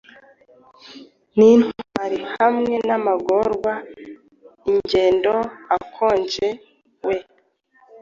[1.37, 5.33] Nintwali hamwe namagorwa-ingendo
[5.75, 6.47] akonje
[7.05, 7.15] we